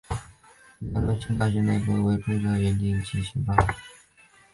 [0.79, 3.77] 一楼圆形大厅的内部装潢主要为铸铁造成的圆顶及绘于墙上的八幅壁画。